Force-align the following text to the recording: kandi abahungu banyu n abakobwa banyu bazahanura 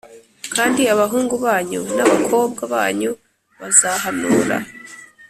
kandi 0.55 0.81
abahungu 0.93 1.35
banyu 1.45 1.81
n 1.95 1.99
abakobwa 2.05 2.61
banyu 2.73 3.11
bazahanura 3.59 4.57